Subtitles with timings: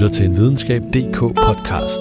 [0.00, 2.00] lytter til en Videnskab.dk podcast.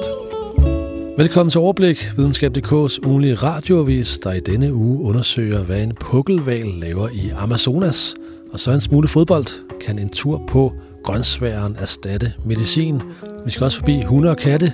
[1.18, 7.10] Velkommen til Overblik, Videnskab.dk's ugenlige radioavis, der i denne uge undersøger, hvad en pukkelval laver
[7.10, 8.16] i Amazonas.
[8.54, 9.46] Og så en smule fodbold
[9.82, 10.74] kan en tur på
[11.04, 13.02] grønsværen erstatte medicin.
[13.46, 14.74] Vi skal også forbi hunde og katte,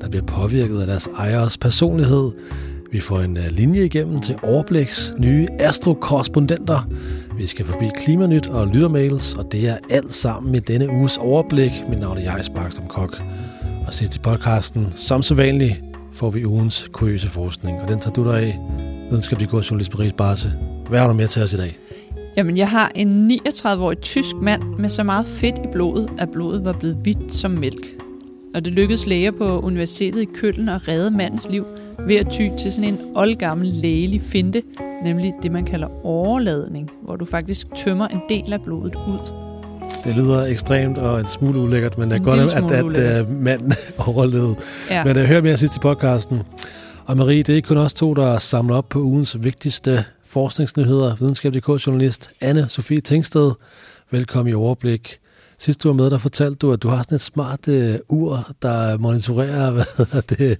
[0.00, 2.30] der bliver påvirket af deres ejers personlighed.
[2.92, 6.88] Vi får en øh, linje igennem til Overbliks nye astrokorrespondenter.
[7.38, 11.70] Vi skal forbi Klimanyt og lyttermails, og det er alt sammen i denne uges overblik.
[11.88, 13.22] Mit navn er Jais Barkstrøm Kok.
[13.86, 15.74] Og sidst i podcasten, som så vanligt,
[16.12, 18.58] får vi ugens kuriøse forskning, og den tager du dig af.
[19.10, 20.52] Videnskabelig god journalist Paris Barse.
[20.88, 21.78] Hvad har du med til os i dag?
[22.36, 26.64] Jamen, jeg har en 39-årig tysk mand med så meget fedt i blodet, at blodet
[26.64, 27.86] var blevet hvidt som mælk.
[28.54, 31.66] Og det lykkedes læger på universitetet i Køln at redde mandens liv
[32.06, 34.62] ved at ty til sådan en oldgammel lægelig finte,
[35.04, 39.18] nemlig det, man kalder overladning, hvor du faktisk tømmer en del af blodet ud.
[40.04, 43.30] Det lyder ekstremt og en smule ulækkert, men det er godt, at, at, at uh,
[43.30, 43.72] manden
[44.08, 44.56] overlevede.
[44.90, 45.04] Ja.
[45.04, 46.42] Men jeg uh, hører mere sidst i podcasten.
[47.06, 51.16] Og Marie, det er ikke kun os to, der samler op på ugens vigtigste forskningsnyheder.
[51.16, 53.52] Videnskab.dk-journalist Anne Sofie Tingsted.
[54.10, 55.18] Velkommen i overblik.
[55.64, 58.50] Sidst du var med, der fortalte du, at du har sådan et smart øh, ur,
[58.62, 59.70] der monitorerer
[60.10, 60.58] hvad det,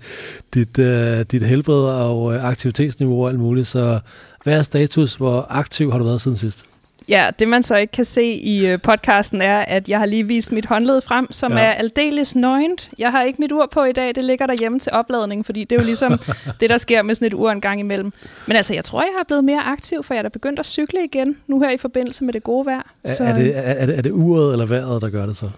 [0.54, 3.66] dit, øh, dit helbred og øh, aktivitetsniveau og alt muligt.
[3.66, 4.00] Så
[4.42, 5.14] hvad er status?
[5.14, 6.66] Hvor aktiv har du været siden sidst?
[7.08, 10.26] Ja, det man så ikke kan se i øh, podcasten er, at jeg har lige
[10.26, 11.58] vist mit håndled frem, som ja.
[11.58, 12.90] er aldeles nøgent.
[12.98, 15.76] Jeg har ikke mit ur på i dag, det ligger derhjemme til opladning, fordi det
[15.76, 16.18] er jo ligesom
[16.60, 18.12] det, der sker med sådan et ur en gang imellem.
[18.46, 20.66] Men altså, jeg tror, jeg har blevet mere aktiv, for jeg er da begyndt at
[20.66, 22.92] cykle igen, nu her i forbindelse med det gode vejr.
[23.04, 23.24] Er, så...
[23.24, 25.50] er, det, er, det, er det uret eller vejret, der gør det så?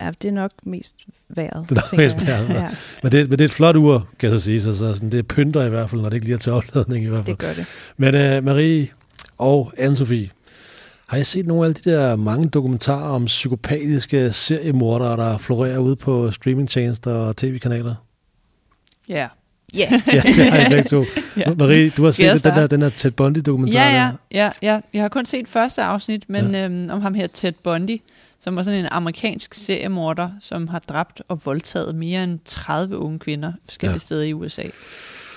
[0.00, 0.96] Ja, det er nok mest
[1.28, 2.48] vejret, det er mest vejret.
[2.48, 2.68] Ja.
[3.02, 4.62] Men, det, men det er et flot ur, kan jeg så sige.
[4.62, 7.04] Så, så sådan, det pynter i hvert fald, når det ikke lige er til opladning
[7.04, 7.36] i hvert fald.
[7.36, 7.66] Det gør det.
[7.96, 8.88] Men uh, Marie
[9.38, 10.43] og Anne-Sophie,
[11.06, 15.96] har I set nogle af de der mange dokumentarer om psykopatiske seriemordere, der florerer ude
[15.96, 17.94] på streamingtjenester og tv-kanaler?
[19.08, 19.28] Ja.
[19.78, 19.92] Yeah.
[20.06, 21.04] ja, det har jeg begge to.
[21.36, 21.54] ja.
[21.54, 23.80] Marie, du har set yes, den, der, den der Ted Bundy-dokumentar.
[23.80, 24.80] Ja, ja, ja, ja.
[24.92, 26.64] Jeg har kun set første afsnit, men ja.
[26.64, 28.00] øhm, om ham her Ted Bundy,
[28.40, 33.18] som var sådan en amerikansk seriemorder, som har dræbt og voldtaget mere end 30 unge
[33.18, 33.98] kvinder forskellige ja.
[33.98, 34.62] steder i USA.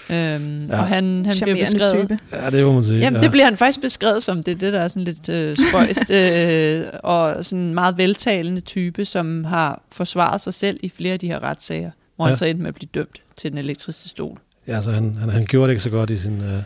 [0.09, 0.79] Øhm, ja.
[0.79, 2.01] Og han, han bliver beskrevet...
[2.01, 2.19] Type.
[2.31, 2.99] Ja, det må man sige.
[2.99, 3.23] Jamen, ja.
[3.23, 6.85] det bliver han faktisk beskrevet som det, det der er sådan lidt øh, spøjst, øh,
[7.03, 11.27] og sådan en meget veltalende type, som har forsvaret sig selv i flere af de
[11.27, 12.29] her retssager, hvor ja.
[12.29, 14.37] han så endte med at blive dømt til den elektriske stol.
[14.67, 16.41] Ja, altså han, han, han gjorde det ikke så godt i sin...
[16.41, 16.61] Øh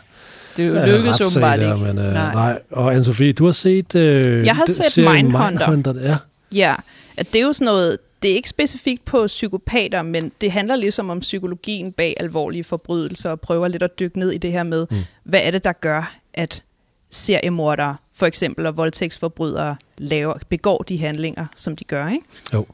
[0.56, 1.76] det er jo lykkedes åbenbart ikke.
[1.76, 2.34] Men, øh, nej.
[2.34, 2.58] nej.
[2.70, 3.94] Og Anne-Sophie, du har set...
[3.94, 5.70] Øh, jeg har set Mindhunter.
[5.70, 6.02] Mindhunter.
[6.02, 6.16] Ja.
[6.54, 6.74] ja,
[7.16, 10.76] at det er jo sådan noget det er ikke specifikt på psykopater, men det handler
[10.76, 14.62] ligesom om psykologien bag alvorlige forbrydelser, og prøver lidt at dykke ned i det her
[14.62, 14.96] med, mm.
[15.24, 16.62] hvad er det, der gør, at
[17.10, 22.24] seriemordere, for eksempel, og voldtægtsforbrydere laver, begår de handlinger, som de gør, ikke?
[22.54, 22.66] Jo.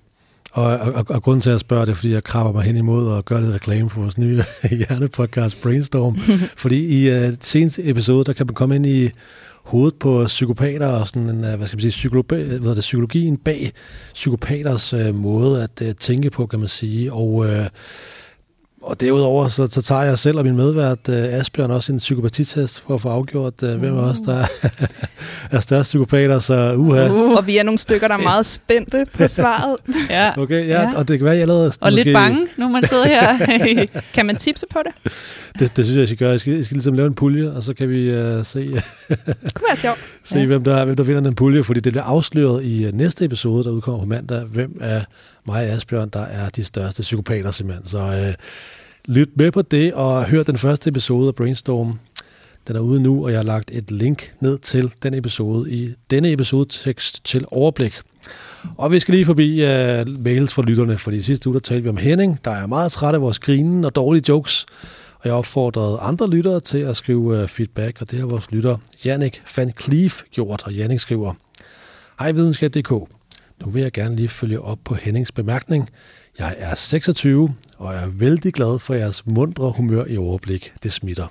[0.52, 3.08] Og, og, og grunden til at spørge det, er, fordi jeg krabber mig hen imod
[3.08, 6.18] og gør lidt reklame for vores nye hjernepodcast Brainstorm.
[6.56, 9.10] fordi i uh, seneste episode, der kan man komme ind i
[9.68, 13.36] hovedet på psykopater og sådan en, øh, hvad skal man sige, psykologi, hvad det, psykologien
[13.36, 13.72] bag
[14.14, 17.12] psykopaters øh, måde at øh, tænke på, kan man sige.
[17.12, 17.66] Og, øh,
[18.82, 22.80] og derudover så, så tager jeg selv og min medvært uh, Asbjørn også en psykopatitest
[22.80, 24.46] for at få afgjort, uh, hvem af os der er,
[25.56, 27.08] er størst psykopater, så uha.
[27.08, 27.36] Uh.
[27.36, 29.76] Og vi er nogle stykker, der er meget spændte på svaret.
[30.10, 30.32] ja.
[30.38, 31.66] Okay, ja, ja, og det kan være, jeg allerede...
[31.80, 32.04] Og måske...
[32.04, 33.46] lidt bange, når man sidder her.
[34.14, 35.12] kan man tipse på det?
[35.58, 36.30] Det, det synes jeg, jeg skal gøre.
[36.30, 38.60] Jeg skal, jeg skal ligesom lave en pulje, og så kan vi uh, se,
[39.08, 39.98] det kunne være sjovt.
[40.24, 40.46] se ja.
[40.46, 43.64] hvem, der, hvem der vinder den pulje, fordi det bliver afsløret i uh, næste episode,
[43.64, 45.04] der udkommer på mandag, hvem af
[45.48, 47.86] mig og Asbjørn, der er de største psykopater simpelthen.
[47.86, 48.34] Så øh,
[49.08, 51.98] lyt med på det, og hør den første episode af Brainstorm.
[52.68, 55.94] Den er ude nu, og jeg har lagt et link ned til den episode i
[56.10, 58.00] denne episode tekst til overblik.
[58.76, 61.88] Og vi skal lige forbi uh, mails fra lytterne, fordi sidste uge der talte vi
[61.88, 64.66] om Henning, der er meget træt af vores grinen og dårlige jokes.
[65.14, 68.76] Og jeg opfordrede andre lyttere til at skrive uh, feedback, og det har vores lytter
[69.04, 71.34] Jannik van Cleef gjort, og Jannik skriver,
[72.18, 73.17] Hej videnskab.dk,
[73.64, 75.90] nu vil jeg gerne lige følge op på Hennings bemærkning.
[76.38, 80.72] Jeg er 26, og er vældig glad for jeres mundre humør i overblik.
[80.82, 81.26] Det smitter.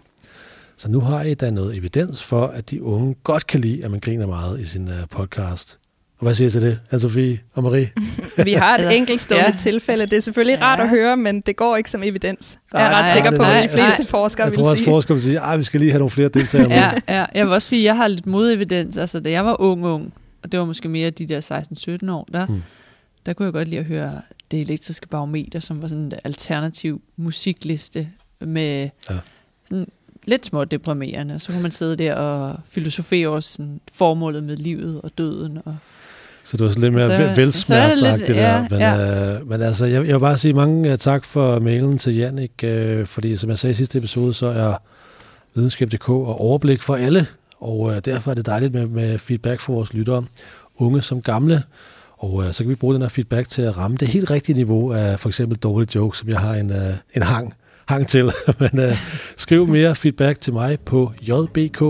[0.77, 3.91] Så nu har I da noget evidens for, at de unge godt kan lide, at
[3.91, 5.79] man griner meget i sin uh, podcast.
[6.19, 7.91] Og hvad siger til det, Anne-Sophie og Marie?
[8.43, 9.55] Vi har et enkelt stående ja.
[9.57, 10.05] tilfælde.
[10.05, 10.65] Det er selvfølgelig ja.
[10.65, 12.59] rart at høre, men det går ikke som evidens.
[12.73, 14.09] Jeg er ret sikker på, at de fleste nej.
[14.09, 14.59] forskere jeg vil sige.
[14.59, 16.75] Jeg tror også, forskere vil sige, at vi skal lige have nogle flere deltagere med.
[16.77, 18.97] ja, ja, jeg vil også sige, at jeg har lidt modevidens.
[18.97, 20.13] Altså, da jeg var ung, ung,
[20.47, 22.63] og det var måske mere de der 16-17 år, der, hmm.
[23.25, 24.21] der kunne jeg godt lide at høre
[24.51, 28.07] det elektriske barometer, som var sådan en alternativ musikliste
[28.41, 29.15] med ja.
[29.69, 29.87] sådan
[30.25, 31.39] lidt små deprimerende.
[31.39, 35.75] Så kunne man sidde der og filosofere over sådan formålet med livet og døden og
[36.43, 38.39] Så det var sådan lidt mere Så- velsmertsagtigt så der.
[38.47, 41.25] er det Men, lidt- øh, men altså, jeg, jeg vil bare sige mange uh, tak
[41.25, 44.75] for mailen til Jannik, øh, fordi som jeg sagde i sidste episode, så er
[45.55, 47.25] videnskab.dk og overblik for alle,
[47.59, 50.25] og øh, derfor er det dejligt med, med feedback fra vores lyttere,
[50.77, 51.63] unge som gamle,
[52.17, 54.55] og øh, så kan vi bruge den her feedback til at ramme det helt rigtige
[54.55, 57.53] niveau af for eksempel dårlige jokes, som jeg har en, øh, en hang,
[57.85, 58.31] hang til.
[58.59, 58.97] Men øh,
[59.37, 61.81] skriv mere feedback til mig på jbk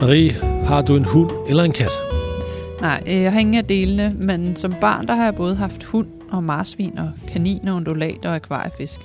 [0.00, 0.32] Marie,
[0.64, 1.92] har du en hund eller en kat?
[2.80, 5.84] Nej, øh, jeg har ingen af delene, men som barn der har jeg både haft
[5.84, 9.00] hund og marsvin og kaniner, og undulat og akvariefisk.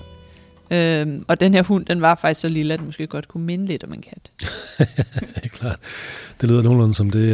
[0.71, 3.45] Øhm, og den her hund, den var faktisk så lille, at den måske godt kunne
[3.45, 4.31] minde lidt om en kat.
[5.35, 5.79] Det er klart.
[6.41, 7.31] Det lyder nogenlunde som det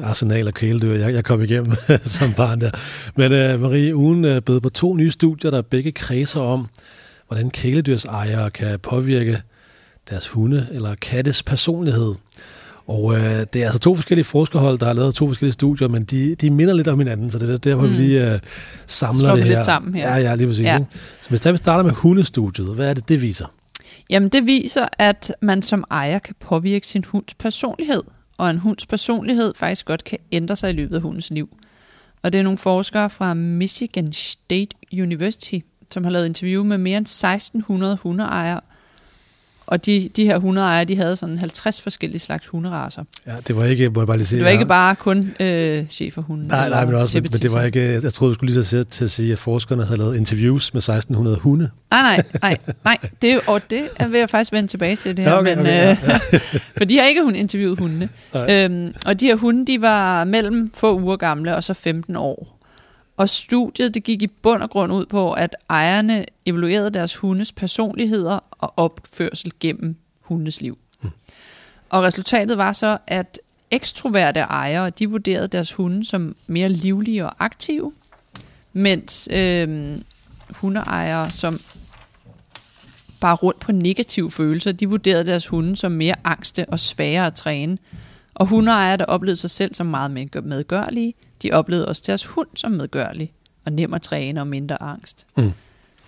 [0.00, 1.72] uh, arsenal af kæledyr, jeg, jeg kom igennem
[2.04, 2.70] som barn der.
[3.16, 6.66] Men uh, Marie, ugen er bød på to nye studier, der begge kredser om,
[7.26, 9.42] hvordan kæledyrsejere kan påvirke
[10.10, 12.14] deres hunde eller kattes personlighed.
[12.86, 16.04] Og uh, det er altså to forskellige forskerhold, der har lavet to forskellige studier, men
[16.04, 17.92] de, de minder lidt om hinanden, så det er derfor, mm.
[17.92, 18.38] vi lige uh,
[18.86, 19.54] samler Slår det her.
[19.54, 20.08] lidt sammen her.
[20.08, 20.64] Ja, ja, lige præcis.
[20.64, 20.72] Ja.
[20.72, 20.78] Ja.
[20.78, 20.90] Ikke?
[21.22, 23.46] Så hvis der vi starter med hundestudiet, hvad er det, det viser?
[24.10, 28.02] Jamen, det viser, at man som ejer kan påvirke sin hunds personlighed,
[28.38, 31.48] og en hunds personlighed faktisk godt kan ændre sig i løbet af hundens liv.
[32.22, 35.58] Og det er nogle forskere fra Michigan State University,
[35.90, 38.60] som har lavet interview med mere end 1600 hundeejere,
[39.66, 43.04] og de, de her hundeejere, de havde sådan 50 forskellige slags hunderaser.
[43.26, 44.38] Ja, det var ikke, må jeg bare lige sige.
[44.38, 44.68] Det var ikke ja.
[44.68, 46.46] bare kun øh, cheferhunden.
[46.46, 48.90] Nej, nej, men, også, men, det var ikke, jeg troede, du skulle lige så sætte
[48.90, 51.70] til at sige, at forskerne havde lavet interviews med 1600 hunde.
[51.90, 52.98] Nej, nej, nej, nej.
[53.22, 55.30] Det, og det er- vil jeg faktisk vende tilbage til det her.
[55.32, 55.90] Ja, okay, men, okay, ja,
[56.32, 56.40] øh,
[56.78, 58.08] for de har ikke hun interviewet hundene.
[58.34, 58.64] Nej.
[58.64, 62.52] Øhm, og de her hunde, de var mellem få uger gamle og så 15 år.
[63.16, 67.52] Og studiet det gik i bund og grund ud på, at ejerne evaluerede deres hundes
[67.52, 70.78] personligheder og opførsel gennem hundes liv.
[71.00, 71.10] Hmm.
[71.88, 73.38] Og resultatet var så, at
[73.70, 77.92] ekstroverte ejere, de vurderede deres hunde som mere livlige og aktive,
[78.72, 80.04] mens øhm,
[80.50, 81.60] hundeejere, som
[83.20, 87.34] bare rundt på negative følelser, de vurderede deres hunde som mere angste og sværere at
[87.34, 87.78] træne.
[88.34, 92.48] Og hundeejere, der oplevede sig selv som meget medgør- medgørlige, de oplevede også deres hund
[92.54, 93.32] som medgørlig
[93.64, 95.26] og nem at træne og mindre angst.
[95.36, 95.52] Mm.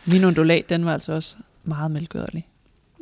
[0.04, 1.36] Min undulat, den var altså også
[1.68, 2.46] meget medgørlig.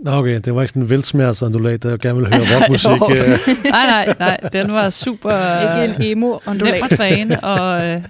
[0.04, 2.90] Nå, okay, det var ikke sådan en velsmærtsundulat, der gerne ville høre rockmusik.
[3.10, 3.70] Øh.
[3.70, 5.30] Nej, nej, nej, den var super
[5.86, 8.02] Ikke en emo nem at træne og øh,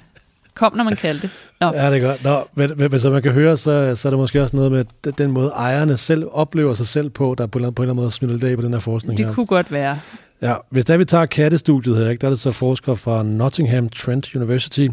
[0.54, 1.30] kom, når man kaldte det.
[1.60, 2.24] Nå, ja, det er godt.
[2.24, 4.72] Nå, men, men, men som man kan høre, så, så er det måske også noget
[4.72, 7.82] med den- måde, ejerne selv oplever sig selv på, der på en eller anden, på
[7.82, 9.26] en eller anden måde smitter lidt af på den her forskning her.
[9.26, 9.98] det kunne godt være.
[10.42, 13.88] Ja, hvis der vi tager kattestudiet her, ikke, der er det så forskere fra Nottingham
[13.88, 14.88] Trent University,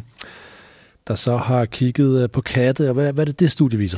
[1.07, 3.97] der så har kigget øh, på katte, og hvad, hvad er det, det studie viser?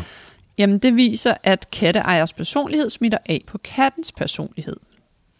[0.57, 4.78] Jamen, det viser, at katteejers personlighed smitter af på kattens personlighed.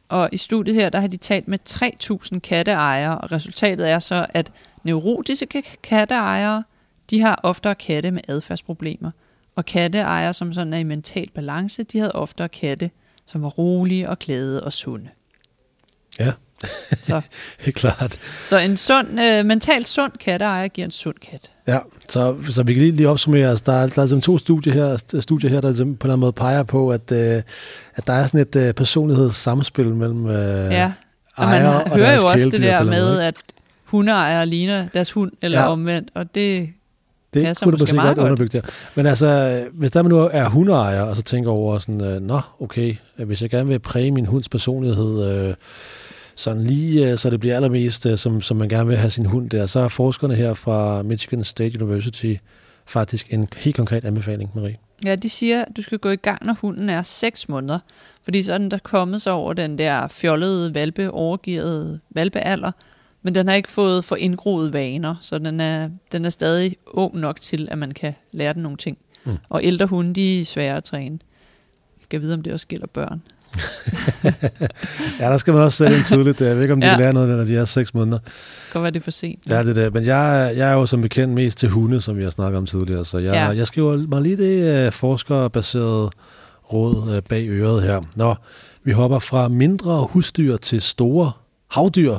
[0.10, 4.26] Og i studiet her, der har de talt med 3.000 katteejere, og resultatet er så,
[4.30, 4.52] at
[4.84, 6.64] neurotiske katteejere,
[7.10, 9.12] de har oftere katte med adfærdsproblemer.
[9.56, 12.92] Og katteejere, som sådan er i mental balance, de havde oftere katte,
[13.26, 15.10] som var rolige og glade og sunde.
[16.20, 16.34] Ja,
[17.02, 17.22] så,
[17.72, 18.20] klart.
[18.44, 21.52] så en sund, øh, mentalt sund katteejer giver en sund kat.
[21.68, 21.78] Ja,
[22.10, 24.74] så, så vi kan lige, lige opsummere, altså, der, er, der er ligesom to studier
[24.74, 27.42] her, studier her der ligesom på en eller anden måde peger på, at, øh,
[27.96, 30.92] at der er sådan et øh, personlighedssamspil mellem øh, Ja,
[31.36, 33.36] og man og hører jo også det der med, at
[33.84, 35.68] hundeejere ligner deres hund, eller Ja.
[35.68, 36.70] omvendt, og det
[37.34, 38.68] det passer kunne måske måske meget godt underbygge der.
[38.96, 42.40] Men altså, hvis der man nu er hundeejer, og så tænker over sådan, øh, nå,
[42.60, 45.54] okay, hvis jeg gerne vil præge min hunds personlighed, øh,
[46.36, 49.26] sådan lige, øh, så det bliver allermest, øh, som, som man gerne vil have sin
[49.26, 52.36] hund der, så er forskerne her fra Michigan State University
[52.86, 54.78] faktisk en helt konkret anbefaling, Marie.
[55.06, 57.80] Ja, de siger, at du skal gå i gang, når hunden er 6 måneder.
[58.24, 62.72] Fordi så er den der kommet sig over den der fjollede, valpe, overgivet valpealder.
[63.22, 67.20] Men den har ikke fået for indgroede vaner, så den er, den er stadig ung
[67.20, 68.98] nok til, at man kan lære den nogle ting.
[69.26, 69.38] Mm.
[69.50, 71.20] Og ældre hunde, de er svære at træne.
[71.98, 73.22] Jeg skal vide, om det også gælder børn.
[75.20, 76.42] Ja, der skal man også sætte ind tidligt.
[76.42, 76.94] Jeg ved ikke, om de ja.
[76.94, 78.18] Kan lære noget, når de er seks måneder.
[78.18, 78.32] Det
[78.72, 79.40] kan være, det er for sent.
[79.50, 79.94] Ja, det er det.
[79.94, 82.66] Men jeg, jeg er jo som bekendt mest til hunde, som vi har snakket om
[82.66, 83.06] tidligere.
[83.06, 83.50] Så jeg, ja.
[83.50, 86.10] Jeg skriver mig lige det uh, forskerbaserede
[86.74, 88.02] råd uh, bag øret her.
[88.16, 88.36] Nå,
[88.84, 91.32] vi hopper fra mindre husdyr til store
[91.68, 92.18] havdyr,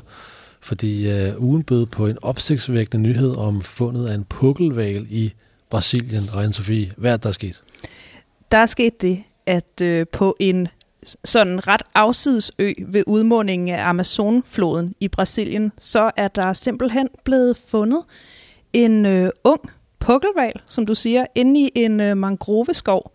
[0.61, 5.33] fordi uh, ugen bød på en opsigtsvækkende nyhed om fundet af en pukkelval i
[5.71, 6.23] Brasilien.
[6.33, 7.63] Og Anne-Sophie, hvad er der er sket?
[8.53, 10.69] Der er sket det, at øh, på en
[11.25, 17.57] sådan ret afsides ø ved udmundingen af Amazonfloden i Brasilien, så er der simpelthen blevet
[17.69, 18.03] fundet
[18.73, 19.61] en øh, ung
[19.99, 23.13] pukkelval, som du siger, inde i en øh, mangroveskov.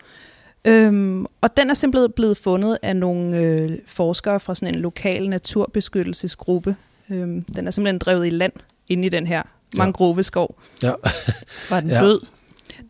[0.66, 5.30] Øhm, og den er simpelthen blevet fundet af nogle øh, forskere fra sådan en lokal
[5.30, 6.76] naturbeskyttelsesgruppe.
[7.10, 8.54] Øhm, den er simpelthen drevet i land
[8.88, 9.44] inde i den her
[9.78, 10.60] mangroveskov.
[10.84, 10.94] Ja.
[11.70, 12.00] Var den Ja.
[12.02, 12.22] død?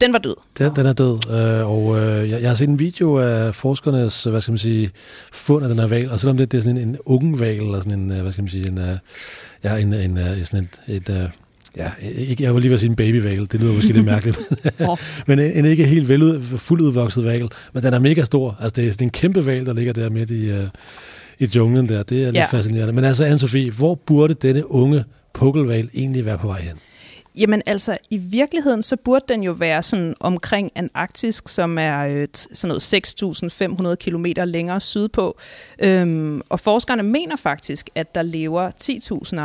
[0.02, 0.36] Den var død.
[0.58, 4.24] Den, den er død, øh, og øh, jeg, jeg har set en video af forskernes,
[4.24, 4.90] hvad skal man sige,
[5.34, 7.56] fund af den her val, og selvom det, det er sådan en, en unge val,
[7.58, 8.98] eller sådan en, øh, hvad skal man sige, en, øh,
[9.64, 11.32] ja, en, en, øh, sådan et, et
[11.78, 14.40] ja, ikke, jeg vil lige ved at sige en babyval, det lyder måske lidt mærkeligt,
[14.90, 14.98] Åh.
[15.28, 18.82] men en, en ikke helt velud, fuldt udvokset val, men den er mega stor, altså
[18.82, 20.68] det er sådan en kæmpe val, der ligger der midt i, øh,
[21.40, 22.46] i junglen der, det er lidt Ja.
[22.46, 22.94] fascinerende.
[22.94, 25.04] Men altså, Anne-Sophie, hvor burde denne unge
[25.34, 26.78] pukkelval egentlig være på vej hen?
[27.36, 32.28] Jamen altså, i virkeligheden, så burde den jo være sådan omkring Antarktisk, som er øh,
[32.38, 35.38] t- sådan noget 6.500 kilometer længere sydpå.
[35.80, 38.72] Øhm, og forskerne mener faktisk, at der lever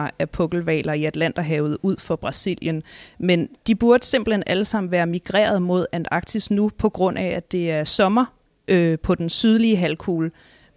[0.07, 2.83] 10.000 af pukkelvaler i Atlanterhavet ud for Brasilien.
[3.19, 7.53] Men de burde simpelthen alle sammen være migreret mod Antarktis nu, på grund af, at
[7.53, 8.25] det er sommer
[8.69, 10.31] øh, på den sydlige halvkugle.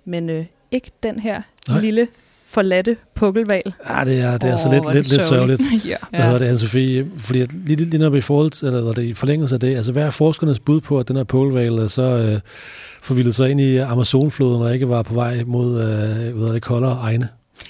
[0.06, 1.42] Men øh, ikke den her.
[1.70, 1.80] Nej.
[1.80, 2.08] lille
[2.50, 3.74] forladte pukkelval.
[3.90, 5.62] Ja, det er, det er Åh, så lidt, er det lidt, lidt sørgeligt.
[5.86, 5.96] ja.
[6.10, 7.22] Hvad hedder det, Anne-Sophie?
[7.26, 9.92] Fordi at lige, lige når vi i forhold eller, det, i forlængelse af det, altså
[9.92, 12.40] hvad er forskernes bud på, at den her pålval så øh,
[13.02, 16.98] forvildet sig ind i Amazonfloden, og ikke var på vej mod, øh, hvad det, koldere
[17.02, 17.28] egne?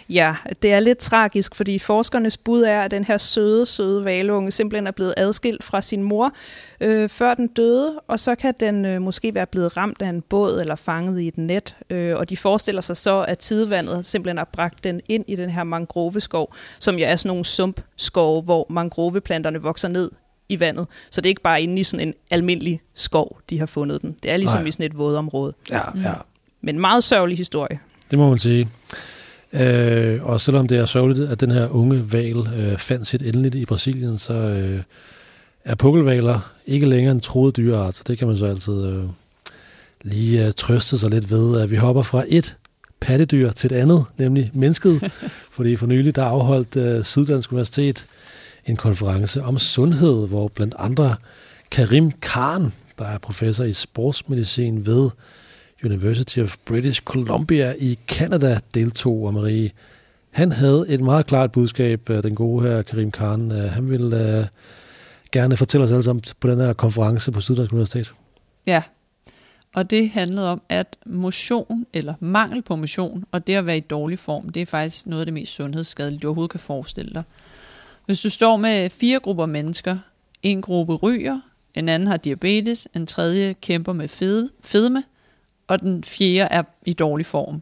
[0.10, 4.52] Ja, det er lidt tragisk, fordi forskernes bud er, at den her søde, søde valunge
[4.52, 6.34] simpelthen er blevet adskilt fra sin mor,
[6.82, 10.22] øh, før den døde, og så kan den øh, måske være blevet ramt af en
[10.22, 14.38] båd eller fanget i et net, øh, og de forestiller sig så, at tidevandet simpelthen
[14.38, 18.66] har bragt den ind i den her mangroveskov, som jo er sådan nogle sumpskove, hvor
[18.70, 20.12] mangroveplanterne vokser ned
[20.50, 20.88] i vandet.
[21.12, 24.16] Så det er ikke bare inde i sådan en almindelig skov, de har fundet den.
[24.24, 24.68] Det er ligesom Nej.
[24.68, 25.54] i sådan et vådområde.
[25.70, 26.14] Ja, ja.
[26.62, 27.80] Men en meget sørgelig historie.
[28.12, 28.70] Det må man sige.
[29.54, 33.56] Øh, og selvom det er sørgeligt, at den her unge val øh, fandt sit endeligt
[33.56, 34.82] i Brasilien, så øh,
[35.66, 39.04] er pukkelvaler ikke længere en troet dyreart, så det kan man så altid øh,
[40.02, 41.62] lige øh, trøste sig lidt ved.
[41.62, 42.56] At vi hopper fra et
[43.00, 45.12] pattedyr til et andet, nemlig mennesket,
[45.56, 48.06] fordi for nylig der afholdt øh, Syddansk Universitet
[48.66, 51.16] en konference om sundhed, hvor blandt andre
[51.72, 55.10] Karim Khan, der er professor i sportsmedicin ved
[55.86, 59.72] University of British Columbia i Canada deltog, og Marie,
[60.32, 63.52] han havde et meget klart budskab, øh, den gode her Karim Khan.
[63.52, 64.46] Øh, han ville øh,
[65.32, 68.14] gerne fortælle os alle sammen på den her konference på Syddansk Universitet.
[68.68, 68.84] Ja,
[69.74, 73.80] og det handlede om, at motion, eller mangel på motion, og det at være i
[73.80, 77.24] dårlig form, det er faktisk noget af det mest sundhedsskadelige, du overhovedet kan forestille dig.
[78.06, 79.98] Hvis du står med fire grupper mennesker,
[80.44, 81.40] en gruppe ryger,
[81.76, 84.08] en anden har diabetes, en tredje kæmper med
[84.64, 85.04] fedme,
[85.70, 87.62] og den fjerde er i dårlig form.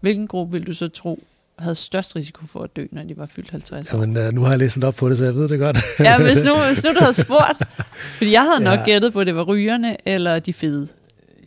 [0.00, 1.22] Hvilken gruppe vil du så tro
[1.58, 3.96] havde størst risiko for at dø, når de var fyldt 50 år?
[3.98, 5.78] Jamen, øh, nu har jeg læst op på det, så jeg ved det godt.
[6.00, 7.64] Ja, hvis nu, hvis nu du havde spurgt,
[8.18, 8.84] fordi jeg havde nok Ja.
[8.84, 10.88] gættet på, at det var rygerne eller de fede.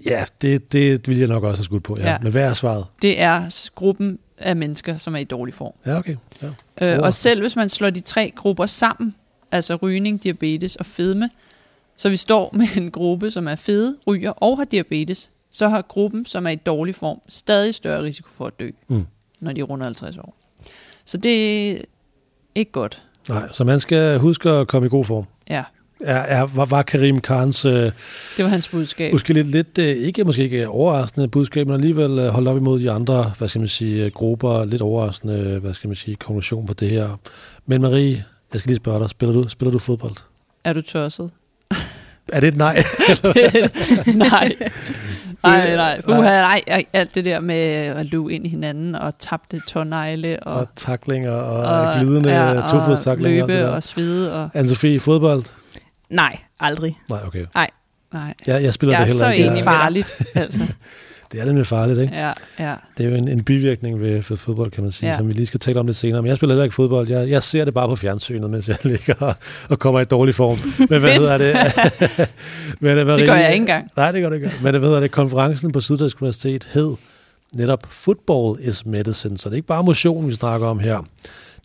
[0.06, 1.98] ja, det, det ville jeg nok også have skudt på.
[1.98, 2.10] Ja.
[2.12, 2.18] Ja.
[2.22, 2.86] Men hvad er svaret?
[3.02, 5.74] Det er gruppen af mennesker, som er i dårlig form.
[5.86, 6.16] Ja, okay.
[6.82, 6.94] Ja.
[6.96, 9.16] Øh, og selv hvis man slår de tre grupper sammen,
[9.52, 11.30] altså rygning, diabetes og fedme,
[11.98, 15.82] så vi står med en gruppe, som er fede, ryger og har diabetes, så har
[15.82, 19.06] gruppen, som er i dårlig form, stadig større risiko for at dø, Mm.
[19.40, 20.36] når de runder 50 år.
[21.06, 21.78] Så det er
[22.56, 23.04] ikke godt.
[23.30, 25.26] Nej, så man skal huske at komme i god form.
[25.50, 25.64] Ja,
[26.02, 27.92] Er, er, var, var Karim Khans øh, det
[28.40, 29.14] var hans budskab.
[29.14, 32.80] måske lidt, lidt øh, ikke, måske ikke overraskende budskab, men alligevel øh, holdt op imod
[32.80, 36.16] de andre, hvad skal man sige, øh, grupper, lidt overraskende, øh, hvad skal man sige,
[36.16, 37.20] konklusion på det her.
[37.66, 40.16] Men Marie, jeg skal lige spørge dig, spiller du, spiller du fodbold?
[40.64, 41.32] Er du tosset?
[42.34, 42.84] Er det et nej?
[44.16, 44.52] nej.
[45.44, 46.02] Nej, nej.
[46.08, 46.62] Uha, nej.
[46.68, 50.68] Ej, Alt det der med at løbe ind i hinanden og tabte tårnegle og, og
[50.76, 53.44] taklinger og, og glidende ja, og tofodstaklinger.
[53.44, 53.68] og løbe der.
[53.68, 54.34] og svede.
[54.34, 55.44] Og, Anne-Sophie, fodbold?
[56.10, 56.98] Nej, aldrig.
[57.10, 57.46] Nej, okay.
[57.56, 57.70] nej,
[58.48, 59.46] Jeg, jeg spiller Jeg det heller så ikke.
[59.46, 59.82] enig det med er dig.
[59.82, 60.14] farligt.
[60.36, 60.60] altså.
[61.32, 62.16] Det er nemlig farligt, ikke?
[62.16, 62.76] Ja, ja.
[62.98, 65.18] Det er jo en, en bivirkning ved, ved fodbold, kan man sige, ja.
[65.18, 66.22] Som vi lige skal tale om lidt senere.
[66.22, 67.10] Men jeg spiller heller ikke fodbold.
[67.10, 69.36] Jeg, jeg ser det bare på fjernsynet, mens jeg ligger og,
[69.70, 70.58] og kommer i dårlig form.
[70.90, 71.56] Men hvad hedder det?
[72.80, 73.90] Men, det, var Det gør rigtig- jeg ikke engang.
[73.98, 74.52] Nej, det gør det ikke.
[74.64, 75.12] Men det, hvad hedder det?
[75.12, 76.96] Konferencen på Syddansk Universitet hed
[77.54, 79.38] netop Football is Medicine.
[79.38, 81.06] Så det er ikke bare motion, vi snakker om her.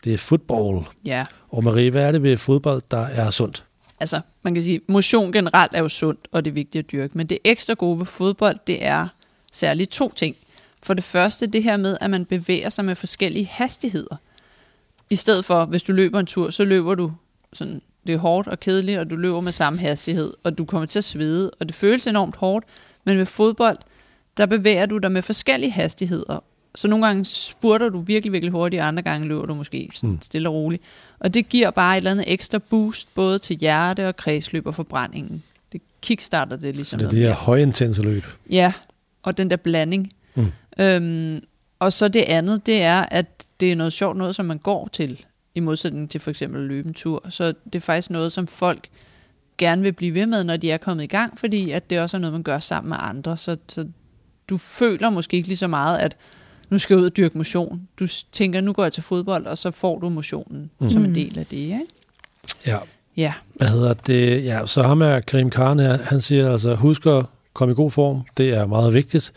[0.03, 0.85] Det er football.
[1.05, 3.63] Ja, Og Marie, hvad er det ved fodbold, der er sundt?
[3.99, 7.17] altså man kan sige, motion generelt er jo sundt, og det er vigtigt at dyrke.
[7.17, 9.07] Men det ekstra gode ved fodbold, det er
[9.51, 10.35] særligt to ting.
[10.83, 14.15] For det første, det her med, at man bevæger sig med forskellige hastigheder.
[15.09, 17.11] I stedet for, hvis du løber en tur, så løber du
[17.53, 20.85] sådan, det er hårdt og kedeligt, og du løber med samme hastighed, og du kommer
[20.85, 22.65] til at svede, og det føles enormt hårdt.
[23.03, 23.77] Men ved fodbold,
[24.37, 26.43] der bevæger du dig med forskellige hastigheder.
[26.75, 30.09] Så nogle gange spurter du virkelig, virkelig hurtigt, og andre gange løber du måske sådan
[30.09, 30.21] Mm.
[30.21, 30.83] stille og roligt.
[31.19, 34.75] Og det giver bare et eller andet ekstra boost, både til hjerte og kredsløb og
[34.75, 35.43] forbrændingen.
[35.71, 38.23] Det kickstarter det ligesom Så det er de her højintense løb.
[38.49, 38.73] Ja,
[39.23, 40.13] og den der blanding.
[40.35, 40.51] Mm.
[40.79, 41.43] Øhm,
[41.79, 44.89] og så det andet, det er, at det er noget sjovt noget, som man går
[44.93, 45.25] til,
[45.55, 47.25] i modsætning til for eksempel løbe en tur.
[47.29, 48.87] Så det er faktisk noget, som folk
[49.57, 52.17] gerne vil blive ved med, når de er kommet i gang, fordi at det også
[52.17, 53.37] er noget, man gør sammen med andre.
[53.37, 53.87] Så, så
[54.49, 56.15] du føler måske ikke lige så meget, at
[56.69, 57.87] nu skal jeg ud og dyrke motion.
[57.99, 60.89] Du tænker, nu går jeg til fodbold, og så får du motionen mm.
[60.89, 61.81] som en del af det, ikke?
[62.67, 62.77] Ja.
[63.17, 63.33] Ja.
[63.53, 64.43] Hvad hedder det?
[64.43, 68.21] Ja, så ham er Karim her, han siger altså, husk at komme i god form,
[68.37, 69.33] det er meget vigtigt.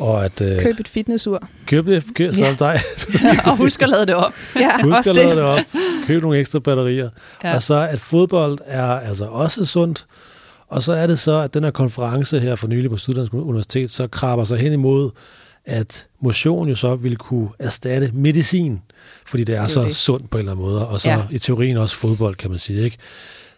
[0.00, 1.48] Og at, øh, Køb et fitnessur.
[1.66, 2.54] Køb det, køb Ja.
[2.58, 2.80] dig.
[3.46, 4.32] og husk at lade det op.
[4.56, 5.24] Ja, Husk også at det.
[5.24, 5.58] lade det op.
[6.06, 7.10] Køb nogle ekstra batterier.
[7.44, 7.54] Ja.
[7.54, 10.06] Og så at fodbold er altså også sundt.
[10.68, 13.90] Og så er det så, at den her konference her for nylig på Syddansk Universitet,
[13.90, 15.10] så krabber sig hen imod,
[15.66, 18.80] at motion jo så vil kunne erstatte medicin,
[19.26, 19.96] fordi det er, Det er så det.
[19.96, 21.20] sundt på en eller anden måde, og så ja.
[21.30, 22.80] i teorien også fodbold, kan man sige.
[22.82, 22.96] Ikke?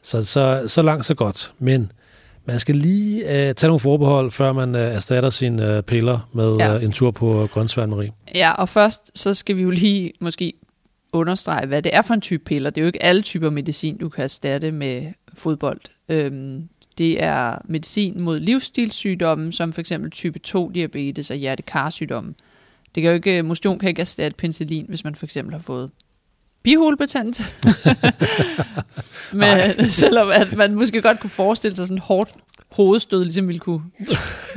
[0.03, 1.53] Så, så, så langt, så godt.
[1.59, 1.93] Men
[2.45, 6.57] man skal lige øh, tage nogle forbehold, før man øh, erstatter sine øh, piller med
[6.57, 6.77] Ja.
[6.77, 8.13] øh, en tur på Grønsværn Marie.
[8.35, 10.53] Ja, og først så skal vi jo lige måske
[11.13, 12.71] understrege, hvad det er for en type piller.
[12.71, 15.03] Det er jo ikke alle typer medicin, du kan erstatte med
[15.35, 15.81] fodbold.
[16.09, 16.69] Øhm,
[16.99, 22.35] det er medicin mod livsstilssygdomme, som for eksempel type 2-diabetes og hjertekarsygdomme.
[22.95, 25.91] Det kan jo ikke, motion kan ikke erstatte penicillin, hvis man for eksempel har fået
[26.63, 27.43] bihulebetændt.
[29.33, 32.31] Men selvom at man måske godt kunne forestille sig sådan hårdt
[32.71, 33.81] hovedstød, ligesom ville kunne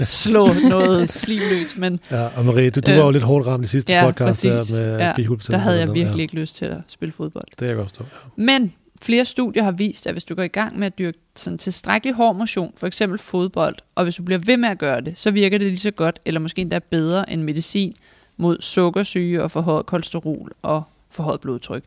[0.01, 3.47] slå noget slim løs, men Ja, og Marie, du, du Øh, var jo lidt hårdt
[3.47, 4.67] ramt i sidste ja, podcast præcis.
[4.67, 6.21] der med Ja, ja, bihulebetændelse der havde jeg virkelig ja.
[6.21, 7.45] ikke lyst til at spille fodbold.
[7.59, 8.03] Det er jeg godt forstå.
[8.35, 11.57] Men flere studier har vist, at hvis du går i gang med at dyrke sådan
[11.57, 15.13] tilstrækkelig hård motion, for eksempel fodbold, og hvis du bliver ved med at gøre det,
[15.19, 17.93] så virker det lige så godt, eller måske endda bedre end medicin
[18.37, 20.83] mod sukkersyge og forhøjet kolesterol og
[21.13, 21.83] forhøjet blodtryk.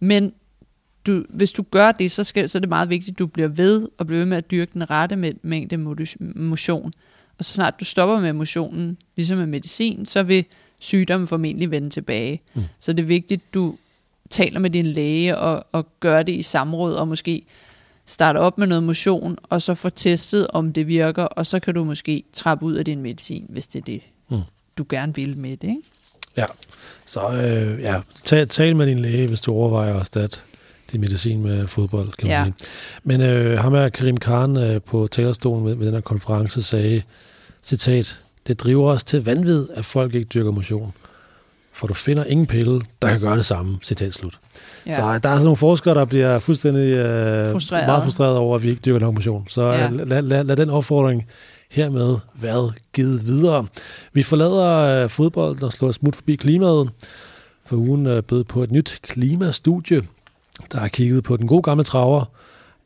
[0.00, 0.32] Men
[1.06, 3.48] du, hvis du gør det, så, skal, så er det meget vigtigt, at du bliver
[3.48, 5.76] ved og bliver ved med at dyrke den rette med, mængde
[6.36, 6.92] motion.
[7.38, 10.44] Og så snart du stopper med motionen, ligesom med medicin, så vil
[10.80, 12.42] sygdommen formentlig vende tilbage.
[12.54, 12.62] Mm.
[12.80, 13.76] Så det er vigtigt, at du
[14.30, 17.42] taler med din læge og, og gør det i samråd, og måske
[18.06, 21.74] starte op med noget motion, og så få testet, om det virker, og så kan
[21.74, 24.00] du måske trappe ud af din medicin, hvis det er det,
[24.30, 24.40] Mm.
[24.78, 25.68] du gerne vil med det.
[25.68, 25.82] Ikke?
[26.36, 26.44] Ja,
[27.06, 30.38] så øh, ja, tal, tal med din læge, hvis du overvejer at erstatte
[30.92, 32.44] din medicin med fodbold, kan man Ja.
[32.44, 32.54] sige.
[33.04, 37.02] Men øh, ham er Karim Khan øh, på talerstolen ved, ved den her konference sagde,
[37.64, 40.92] citat, det driver os til vanvid, at folk ikke dyrker motion.
[41.72, 44.38] For du finder ingen pille, der kan gøre det samme, citat slut.
[44.86, 44.92] Ja.
[44.96, 47.86] Så der er sådan nogle forskere, der bliver fuldstændig øh, Frustreret.
[47.86, 49.46] meget frustreret over, at vi ikke dyrker nok motion.
[49.48, 49.82] Så Ja.
[49.84, 49.90] ja.
[49.90, 51.26] lad, lad, lad den opfordring
[51.70, 53.66] hermed været givet videre.
[54.12, 56.90] Vi forlader øh, fodbold og slår smut forbi klimaet.
[57.66, 60.02] For ugen øh, bød på et nyt klimastudie,
[60.72, 62.24] der har kigget på den gode gamle traver.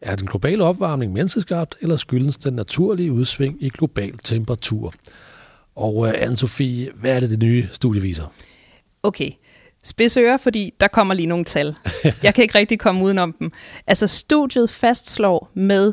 [0.01, 4.95] Er den globale opvarmning menneskeskabt, eller skyldes den naturlige udsving i global temperatur?
[5.77, 8.25] Og øh, Anne-Sophie, hvad er det, det nye studie viser?
[9.03, 9.31] Okay,
[9.83, 11.77] spids ører, fordi der kommer lige nogle tal.
[12.23, 13.53] Jeg kan ikke rigtig komme udenom dem.
[13.87, 15.93] Altså studiet fastslår med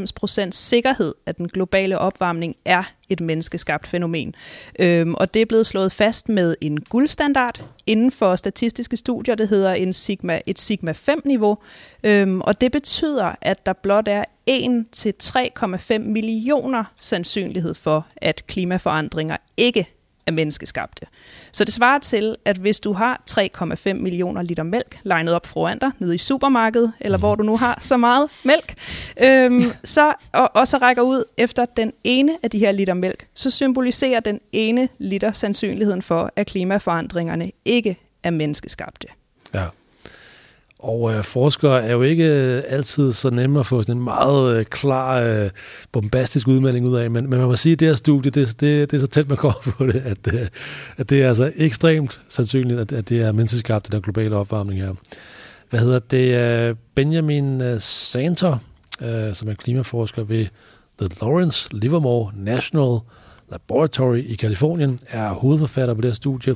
[0.00, 4.34] 99,99 procent sikkerhed, at den globale opvarmning er et menneskeskabt fænomen.
[4.78, 9.48] Øhm, og det er blevet slået fast med en guldstandard inden for statistiske studier, det
[9.48, 11.58] hedder en sigma, et sigma 5-niveau.
[12.04, 18.46] Øhm, og det betyder, at der blot er 1 til 3,5 millioner sandsynlighed for, at
[18.46, 19.95] klimaforandringer ikke
[20.26, 21.06] er menneskeskabte.
[21.52, 25.78] Så det svarer til, at hvis du har 3,5 millioner liter mælk legnet op foran
[25.78, 28.74] dig nede i supermarkedet, eller hvor du nu har så meget mælk,
[29.22, 33.28] øhm, så, og, og så rækker ud efter den ene af de her liter mælk,
[33.34, 39.08] så symboliserer den ene liter sandsynligheden for, at klimaforandringerne ikke er menneskeskabte.
[39.54, 39.66] Ja.
[40.86, 44.56] Og øh, forskere er jo ikke øh, altid så nemme at få sådan en meget
[44.56, 45.50] øh, klar, øh,
[45.92, 48.90] bombastisk udmelding ud af, men, men man må sige, at det her studie, det, det,
[48.90, 50.48] det er så tæt man kommer på det, at, øh,
[50.96, 54.94] at det er altså ekstremt sandsynligt, at, at det er menneskeskabt, den globale opvarmning her.
[55.70, 56.68] Hvad hedder det?
[56.68, 58.58] Øh, Benjamin Santer,
[59.02, 60.46] øh, som er klimaforsker ved
[61.00, 62.98] The Lawrence Livermore National
[63.50, 66.54] Laboratory i Kalifornien, er hovedforfatter på det her studie.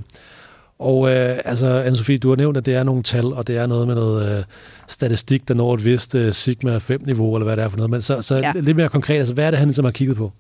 [0.80, 3.66] Og øh, altså, Anne-Sophie, du har nævnt, at det er nogle tal, og det er
[3.66, 4.44] noget med noget øh,
[4.88, 7.90] statistik, der når et vist øh, sigma 5-niveau, eller hvad det er for noget.
[7.90, 8.52] Men så, så Ja.
[8.54, 10.32] lidt mere konkret, altså hvad er det, han ligesom har kigget på?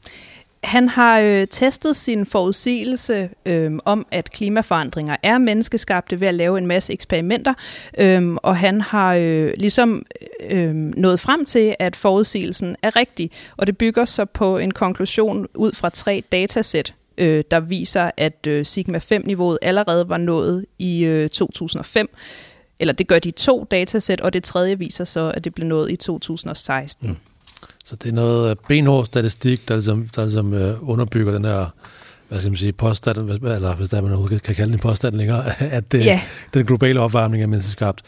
[0.64, 6.58] Han har øh, testet sin forudsigelse øh, om, at klimaforandringer er menneskeskabte ved at lave
[6.58, 7.54] en masse eksperimenter,
[7.98, 10.02] øh, og han har øh, ligesom
[10.50, 15.46] øh, nået frem til, at forudsigelsen er rigtig, og det bygger så på en konklusion
[15.54, 21.04] ud fra tre datasæt, øh, der viser, at øh, sigma 5-niveauet allerede var nået i
[21.04, 22.10] øh, 2005.
[22.78, 25.90] Eller det gør de to datasæt, og det tredje viser så, at det blev nået
[25.90, 27.08] i 2016.
[27.08, 27.16] Mm.
[27.84, 31.66] Så det er noget benhård statistik, der ligesom, der ligesom øh, underbygger den her
[32.28, 35.44] hvad skal man sige, påstand, eller hvis der man overhovedet kan kalde den påstand længere,
[35.78, 36.20] at det, yeah.
[36.54, 38.02] den globale opvarmning er menneskeskabt.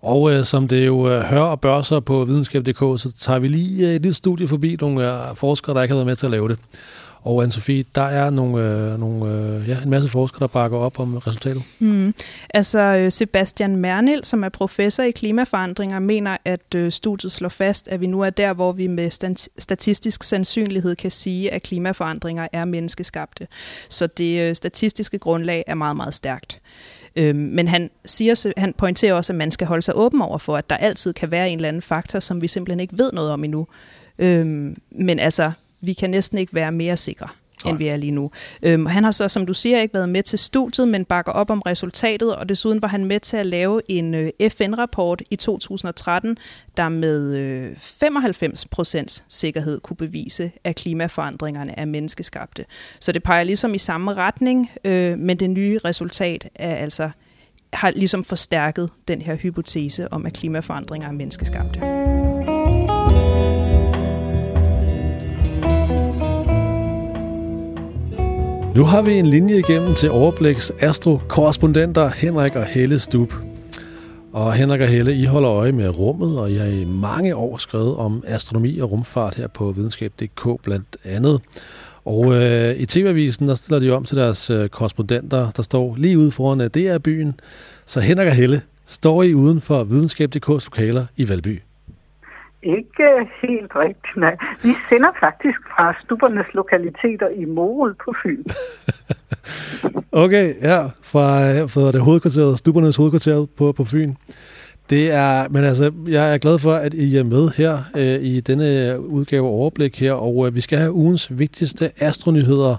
[0.00, 3.48] Og øh, som det jo øh, hører og bør sig på videnskab.dk, så tager vi
[3.48, 6.26] lige øh, et lille studie forbi nogle øh, forskere, der ikke har været med til
[6.26, 6.58] at lave det.
[7.22, 11.00] Og Anne-Sophie, der er nogle, øh, nogle, øh, ja, en masse forskere, der bakker op
[11.00, 11.62] om resultatet.
[11.78, 12.14] Mm.
[12.54, 17.88] Altså øh, Sebastian Mernil, som er professor i klimaforandringer, mener, at øh, studiet slår fast,
[17.88, 19.10] at vi nu er der, hvor vi med
[19.58, 23.46] statistisk sandsynlighed kan sige, at klimaforandringer er menneskeskabte.
[23.88, 26.60] Så det øh, statistiske grundlag er meget, meget stærkt.
[27.16, 30.56] Øhm, men han, siger, han pointerer også, at man skal holde sig åben over for,
[30.56, 33.30] at der altid kan være en eller anden faktor, som vi simpelthen ikke ved noget
[33.30, 33.66] om endnu.
[34.18, 35.52] Øhm, men altså,
[35.86, 37.28] vi kan næsten ikke være mere sikre
[37.64, 38.30] end vi er lige nu.
[38.62, 41.50] Øhm, han har så, som du siger, ikke været med til studiet, men bakker op
[41.50, 46.36] om resultatet, og desuden var han med til at lave en øh, FN-rapport i 2013,
[46.76, 52.64] der med øh, 95% sikkerhed kunne bevise, at klimaforandringerne er menneskeskabte.
[53.00, 57.10] Så det peger ligesom i samme retning, øh, men det nye resultat er altså
[57.72, 61.80] har ligesom forstærket den her hypotese om, at klimaforandringer er menneskeskabte.
[68.76, 73.34] Nu har vi en linje igennem til Overbliks astro-korrespondenter Henrik og Helle Stub.
[74.32, 77.56] Og Henrik og Helle, I holder øje med rummet, og I har i mange år
[77.56, 81.40] skrevet om astronomi og rumfart her på videnskab.dk blandt andet.
[82.04, 86.18] Og øh, i TV-avisen, der stiller de om til deres øh, korrespondenter, der står lige
[86.18, 87.40] ude foran øh, DR-byen.
[87.86, 91.60] Så Henrik og Helle, står I uden for videnskab.dk's lokaler i Valby?
[92.66, 93.06] Ikke
[93.42, 94.36] helt rigtigt, nej.
[94.62, 98.44] Vi sender faktisk fra Stubernes lokaliteter i Morud på Fyn.
[100.24, 104.14] okay, ja, fra, øh, fra det hovedkvarteret, Stubernes hovedkvarter på, på Fyn.
[104.90, 108.40] Det er, men altså, jeg er glad for, at I er med her øh, i
[108.40, 112.76] denne udgave overblik her, og øh, vi skal have ugens vigtigste astronyheder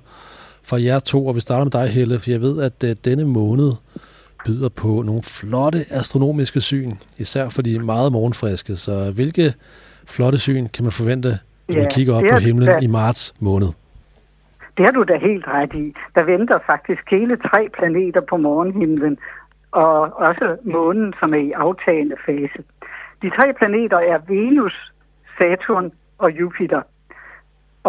[0.63, 3.25] fra jer to, og vi starter med dig, Helle, for jeg ved, at øh, denne
[3.25, 3.71] måned
[4.47, 8.75] byder på nogle flotte astronomiske syn, især for de meget morgenfriske.
[8.75, 9.53] Så hvilke
[10.07, 11.31] flotte syn kan man forvente,
[11.67, 13.71] når ja, man kigger op på himlen der, i marts måned?
[14.77, 15.85] Det har du da helt ret i.
[16.15, 19.17] Der venter faktisk hele tre planeter på morgenhimlen,
[19.71, 22.59] og også månen, som er i aftagende fase.
[23.21, 24.75] De tre planeter er Venus,
[25.37, 26.81] Saturn og Jupiter.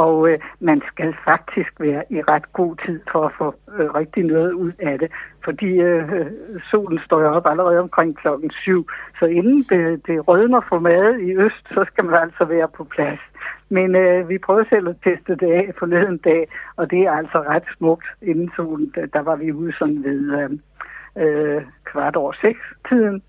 [0.05, 4.25] Og øh, man skal faktisk være i ret god tid for at få øh, rigtig
[4.25, 5.11] noget ud af det.
[5.45, 6.27] Fordi øh,
[6.71, 8.89] solen står op allerede omkring klokken syv.
[9.19, 12.85] Så inden det, det rødner for mad i øst, så skal man altså være på
[12.85, 13.21] plads.
[13.69, 17.39] Men øh, vi prøvede selv at teste det af forleden dag, og det er altså
[17.39, 18.93] ret smukt inden solen.
[19.13, 20.51] Der var vi ude sådan ved øh,
[21.23, 23.23] øh, kvart over seks tiden.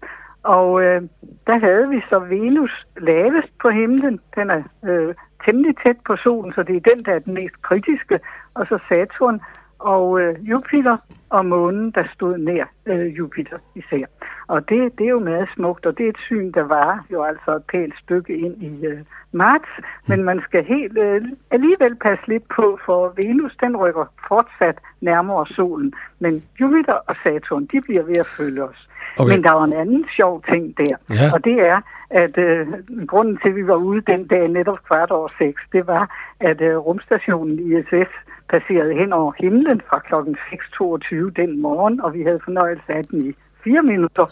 [0.44, 1.02] Og øh,
[1.48, 4.20] der havde vi så Venus lavest på himlen.
[4.36, 7.62] Den er øh, temmelig tæt på solen, så det er den, der er den mest
[7.62, 8.20] kritiske.
[8.54, 9.42] Og så Saturn
[9.80, 10.98] og øh, Jupiter
[11.30, 14.06] og månen, der stod nær øh, Jupiter især.
[14.48, 17.24] Og det, det er jo meget smukt, og det er et syn, der var jo
[17.24, 19.00] altså et pænt stykke ind i øh,
[19.32, 19.70] marts.
[20.08, 21.22] Men man skal helt øh,
[21.52, 25.94] alligevel passe lidt på, for Venus den rykker fortsat nærmere solen.
[26.20, 28.89] Men Jupiter og Saturn, de bliver ved at følge os.
[29.18, 29.32] Okay.
[29.32, 31.28] Men der var en anden sjov ting der, ja.
[31.34, 32.68] og det er, at øh,
[33.08, 36.04] grunden til, at vi var ude den dag netop kvart over seks, det var,
[36.40, 38.12] at øh, rumstationen ISS
[38.50, 43.26] passerede hen over himlen fra klokken 6.22 den morgen, og vi havde fornøjelse af den
[43.30, 44.26] i fire minutter.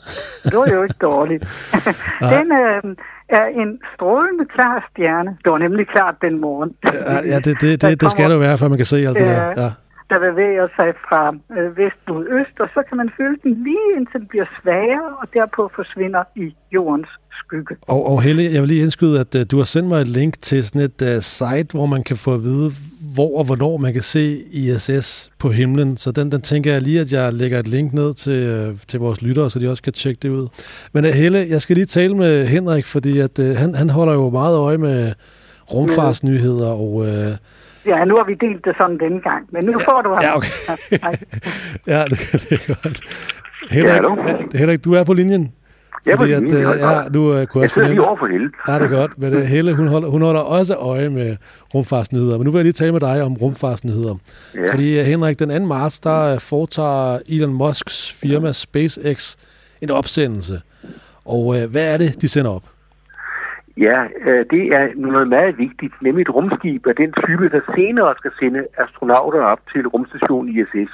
[0.43, 1.43] Det var jo ikke dårligt.
[2.35, 2.95] den øh,
[3.29, 5.37] er en strålende klar stjerne.
[5.43, 6.75] Det var nemlig klart den morgen.
[6.85, 9.25] Ja, ja det, det, det, det skal det være, for man kan se alt det
[9.25, 9.61] der.
[9.63, 9.69] Ja
[10.09, 11.21] der bevæger sig fra
[11.57, 15.07] øh, vest mod øst, og så kan man føle den lige indtil den bliver svagere,
[15.21, 17.75] og derpå forsvinder i jordens skygge.
[17.81, 20.33] Og, og Helle, jeg vil lige indskyde, at øh, du har sendt mig et link
[20.41, 22.71] til sådan et øh, site, hvor man kan få at vide,
[23.15, 25.97] hvor og hvornår man kan se ISS på himlen.
[25.97, 28.99] Så den, den tænker jeg lige, at jeg lægger et link ned til, øh, til
[28.99, 30.47] vores lyttere, så de også kan tjekke det ud.
[30.93, 34.13] Men øh, Helle, jeg skal lige tale med Henrik, fordi at, øh, han, han holder
[34.13, 35.13] jo meget øje med
[35.73, 37.07] rumfartsnyheder og...
[37.07, 37.37] Øh,
[37.87, 40.23] Ja, nu har vi delt det sådan denne gang, men nu ja, får du ham.
[40.23, 40.53] Ja, okay.
[41.93, 42.19] ja, det,
[42.49, 43.01] det er godt.
[43.71, 44.01] Henrik,
[44.53, 45.53] ja, Henrik, du er på linjen.
[46.05, 48.49] Ja, fordi at, uh, ja, nu uh, kunne jeg sidder lige over for Helle.
[48.67, 49.17] Ja, det er godt.
[49.17, 51.37] Men uh, Helle, hun holder, hun holder også øje med
[51.73, 52.37] rumfartsnyheder.
[52.37, 54.15] Men nu vil jeg lige tale med dig om rumfartsnyheder.
[54.55, 54.71] Ja.
[54.71, 55.65] Fordi uh, Henrik, den 2.
[55.65, 59.35] marts, der foretager Elon Musks firma SpaceX
[59.81, 60.61] en opsendelse.
[61.25, 62.63] Og uh, hvad er det, de sender op?
[63.77, 68.15] Ja, øh, det er noget meget vigtigt, nemlig et rumskib af den type, der senere
[68.17, 70.93] skal sende astronauter op til rumstationen ISS.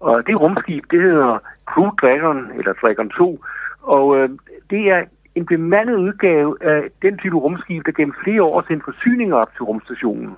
[0.00, 3.44] Og det rumskib, det hedder Crew Dragon, eller Dragon 2,
[3.82, 4.28] og øh,
[4.70, 9.36] det er en bemandet udgave af den type rumskib, der gennem flere år sendte forsyninger
[9.36, 10.36] op til rumstationen.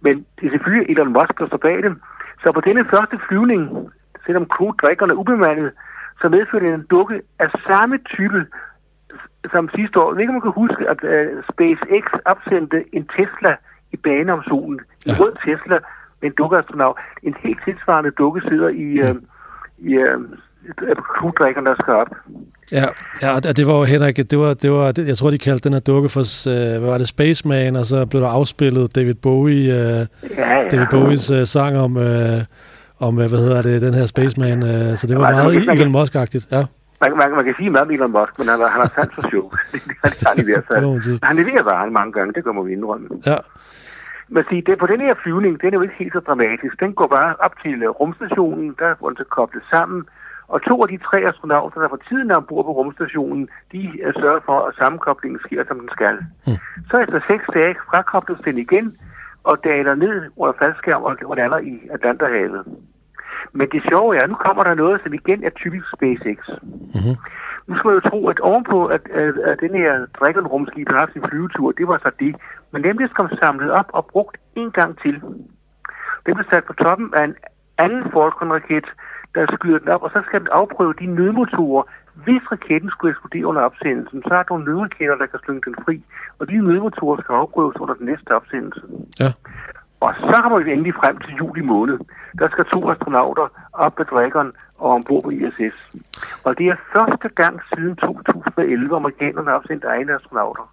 [0.00, 2.00] Men det er selvfølgelig Elon Musk, der står bag dem.
[2.42, 3.90] Så på denne første flyvning,
[4.26, 5.72] selvom Crew Dragon er ubemandet,
[6.20, 8.46] så medførte en dukke af samme type
[9.54, 10.08] som sidste år.
[10.08, 13.52] Jeg ved ikke, om man kan huske, at uh, SpaceX opsendte en Tesla
[13.94, 14.78] i bane om solen.
[14.80, 15.12] En Ja.
[15.20, 15.76] rød Tesla
[16.20, 16.96] med en dukkeastronaut.
[17.28, 19.16] En helt tilsvarende dukke sidder i, uh,
[19.88, 20.20] i uh,
[21.16, 22.10] Crew Dragon, der skal op.
[22.72, 22.84] Ja,
[23.22, 25.72] ja, og det var jo Henrik, det var, det var, jeg tror, de kaldte den
[25.72, 29.72] her dukke for, øh, hvad var det, Spaceman, og så blev der afspillet David Bowie,
[29.72, 30.06] øh,
[30.38, 30.68] Ja, ja.
[30.68, 32.40] David Bowies øh, sang om, øh,
[33.00, 35.76] om, øh, hvad hedder det, den her Spaceman, øh, så det var Altså, meget man
[35.76, 36.64] kan- Elon Musk-agtigt, ja.
[37.00, 39.24] Man, man, man kan sige meget om Elon Musk, men han, han har sandt for
[39.30, 39.46] sjov.
[39.72, 39.80] det
[40.24, 40.84] har han i hvert fald.
[41.22, 43.08] Han leverer varen mange gange, det gør man vi indrømme.
[43.26, 43.38] Ja,
[44.28, 46.80] Men sige, det, på den her flyvning, den er jo ikke helt så dramatisk.
[46.80, 50.00] Den går bare op til uh, rumstationen, der hvor den så koblet sammen.
[50.48, 54.12] Og to af de tre astronauter, der for tiden er ombord på rumstationen, de uh,
[54.22, 56.16] sørger for, at sammenkoblingen sker, som den skal.
[56.46, 56.58] Mm.
[56.90, 58.86] Så efter seks dage frakobles den igen,
[59.50, 62.62] og daler ned under faldskærm og, og lander i Atlanterhavet.
[63.52, 66.38] Men det sjove er, nu kommer der noget, som igen er typisk SpaceX.
[66.94, 67.14] Mhm.
[67.66, 71.12] Nu skal man jo tro, at ovenpå, at, at, at den her Dragon-rumskib har haft
[71.12, 72.36] sin flyvetur, det var så det.
[72.72, 75.14] Men dem, kom samlet op og brugt en gang til.
[76.26, 77.34] Den blev sat på toppen af en
[77.78, 78.86] anden Falcon-raket,
[79.34, 81.84] der skyder den op, og så skal den afprøve de nødmotorer.
[82.24, 85.74] Hvis raketten skulle eksplodere under opsendelsen, så er der nogle nødraketter, der kan slynge den
[85.84, 86.04] fri,
[86.38, 88.82] og de nødmotorer skal afprøves under den næste opsendelse.
[89.20, 89.30] ja.
[90.00, 91.98] Og så kommer vi endelig frem til juli måned.
[92.38, 95.76] Der skal to astronauter op på Dragon og ombord på ISS.
[96.44, 100.72] Og det er første gang siden 2011, amerikanerne har opsendt egne astronauter.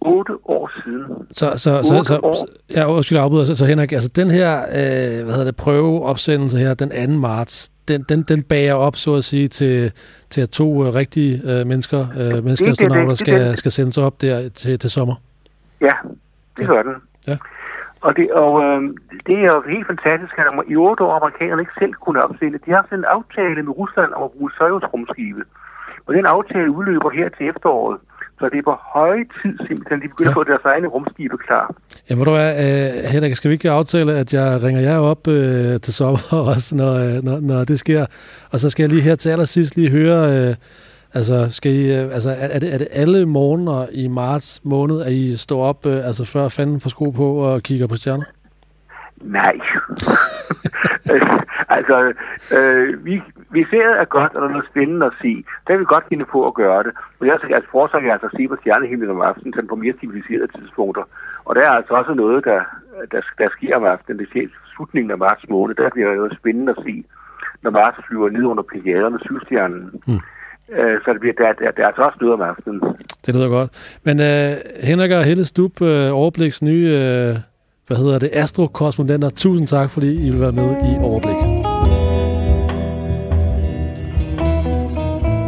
[0.00, 1.04] Otte år siden.
[1.32, 2.34] Så, så, så, så, år.
[2.34, 3.44] så ja, undskyld, afbryder.
[3.44, 7.18] Så, så Henrik, altså den her, øh, hvad hedder det, prøveopsendelse her, den 2.
[7.18, 9.92] marts, den, den, den bager op, så at sige, til,
[10.30, 13.56] til at to øh, rigtige øh, mennesker, øh, menneskeastronauter, det er skal, den.
[13.56, 15.14] skal sendes op der til, til sommer.
[15.80, 15.96] Ja,
[16.58, 16.94] det gør den.
[17.26, 17.36] Ja.
[18.06, 18.80] Og, det, og øh,
[19.26, 22.58] det er jo helt fantastisk, at i otte år amerikanerne ikke selv kunne opsende.
[22.64, 25.42] De har haft en aftale med Rusland om at bruge Soyuz-rumskibe.
[26.06, 27.98] Og den aftale udløber her til efteråret.
[28.38, 30.36] Så det er på høje tid simpelthen, de begynder Ja.
[30.36, 30.40] ja.
[30.40, 31.74] at få deres egne rumskibe klar.
[32.10, 35.22] Ja, må du være, øh, Henrik, skal vi ikke aftale, at jeg ringer jer op
[35.28, 36.22] øh, til sommer
[36.54, 38.06] også, når, øh, når, når det sker?
[38.52, 40.54] Og så skal jeg lige her til allersidst lige høre, øh,
[41.14, 45.02] altså, skal I, øh, altså er, er, det, er det alle morgener i marts måned,
[45.02, 48.24] at I står op, øh, altså før fanden får sko på og kigger på stjerner?
[49.20, 49.56] Nej.
[51.76, 52.12] altså,
[52.56, 55.44] øh, vi, vi ser er godt, og der er noget spændende at se.
[55.66, 56.92] Der vil vi godt finde på at gøre det.
[57.18, 59.76] Men jeg skal altså foretrække jeg altså at se på stjernehimlen om aftenen, sådan på
[59.76, 61.02] mere civiliserede tidspunkter.
[61.44, 62.60] Og der er altså også noget, der,
[63.12, 64.18] der, der sker om aftenen.
[64.18, 65.74] Det sker slutningen af marts måned.
[65.74, 67.04] Der bliver noget spændende at se,
[67.62, 69.82] når Mars flyver ned under Pleiader med syvstjernen.
[70.06, 70.20] Mm.
[70.72, 72.80] Øh, så det bliver, der, der, der er altså også noget om aftenen.
[73.26, 73.98] Det lyder godt.
[74.04, 74.50] Men øh,
[74.82, 77.36] Henrik og Helle Stub, øh, Overbliks nye, øh,
[77.86, 81.68] hvad hedder det, astrokorrespondenter, tusind tak, fordi I vil være med i Overblik.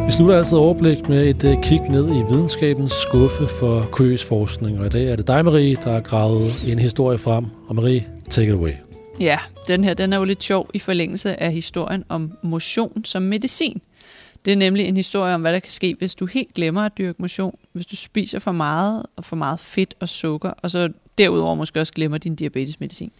[0.06, 4.80] Vi slutter altid overblik med et uh, kig ned i videnskabens skuffe for kuriøs forskning.
[4.80, 7.44] Og i dag er det dig, Marie, der har gravet en historie frem.
[7.68, 8.72] Og Marie, take it away.
[9.20, 13.22] Ja, den her den er jo lidt sjov i forlængelse af historien om motion som
[13.22, 13.82] medicin.
[14.44, 16.98] Det er nemlig en historie om, hvad der kan ske, hvis du helt glemmer at
[16.98, 20.88] dyrke motion, hvis du spiser for meget og for meget fedt og sukker, og så
[21.18, 23.12] derudover måske også glemmer din diabetesmedicin.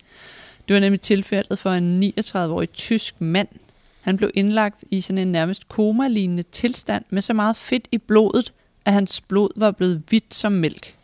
[0.68, 3.48] Det var nemlig tilfældet for en 39-årig tysk mand.
[4.00, 8.52] Han blev indlagt i sådan en nærmest koma-lignende tilstand med så meget fedt i blodet,
[8.85, 10.94] at hans blod var blevet hvidt som mælk.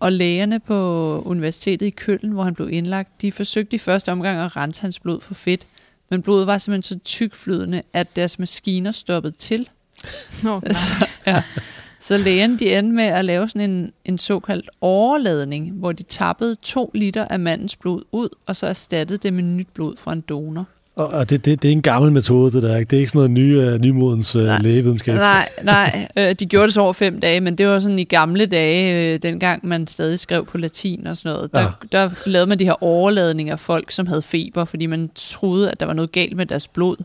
[0.00, 0.74] Og lægerne på
[1.26, 4.98] universitetet i Køln, hvor han blev indlagt, de forsøgte i første omgang at rense hans
[4.98, 5.66] blod for fedt,
[6.10, 9.68] men blodet var simpelthen så tykflydende, at deres maskiner stoppede til.
[10.42, 10.72] Nå, nej.
[10.72, 11.42] Så, ja.
[12.00, 16.56] så lægen de endte med at lave sådan en, en såkaldt overladning, hvor de tappede
[16.62, 20.20] to liter af mandens blod ud, og så erstattede det med nyt blod fra en
[20.20, 20.66] donor.
[20.98, 22.76] Og, og det, det, det er en gammel metode, det der.
[22.76, 22.90] Ikke?
[22.90, 24.58] Det er ikke sådan noget ny, uh, nymodens uh, Nej.
[24.58, 25.14] lægevidenskab.
[25.14, 28.04] Nej, nej, øh, de gjorde det så over fem dage, men det var sådan i
[28.04, 31.52] gamle dage, øh, dengang man stadig skrev på latin og sådan noget.
[31.54, 31.68] Der, Ja.
[31.92, 35.80] der lavede man de her overladninger af folk, som havde feber, fordi man troede, at
[35.80, 36.96] der var noget galt med deres blod.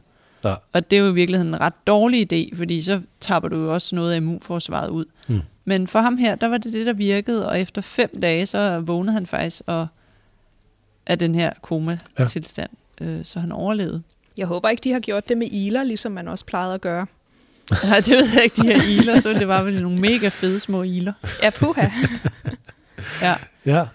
[0.43, 0.53] Ja.
[0.73, 3.73] Og det er jo i virkeligheden en ret dårlig idé, fordi så tapper du jo
[3.73, 5.05] også noget af immunforsvaret ud.
[5.27, 5.41] Mm.
[5.65, 8.79] Men for ham her, der var det det, der virkede, og efter fem dage, så
[8.79, 9.87] vågnede han faktisk og,
[11.05, 12.77] af den her koma-tilstand, ja.
[13.03, 14.01] Øh, så han overlevede.
[14.37, 17.05] Jeg håber ikke, de har gjort det med iler, ligesom man også plejede at gøre.
[17.89, 20.59] Nej, det ved jeg ikke, de her iler, så det var vel nogle mega fede
[20.59, 21.13] små iler.
[21.43, 21.87] Ja, puha.
[23.21, 23.33] Ja.
[23.65, 23.85] Ja.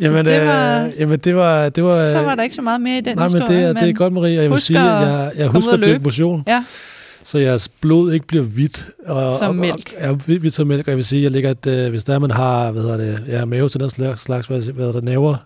[0.00, 0.46] Jamen, det det var-
[0.78, 1.68] var, øh, jamen det var...
[1.68, 3.58] Det var Så var der ikke så meget mere i den Nej, men historie.
[3.60, 4.38] det er, det er godt, Marie.
[4.38, 6.42] Og jeg vil sige, at jeg, jeg husker at dyrke motion.
[6.46, 6.64] Ja,
[7.24, 8.86] så jeres blod ikke bliver hvidt.
[9.06, 9.94] Og, Som og, mælk.
[9.96, 10.86] Og, ja, hvidt, hvidt som mælk.
[10.86, 13.24] Og jeg vil sige, jeg ligger, at øh, hvis der man har, hvad hedder det,
[13.28, 15.36] ja, mave til den slags, slags hvad, hvad hedder det, næver